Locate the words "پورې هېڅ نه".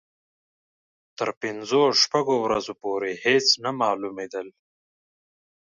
2.81-3.71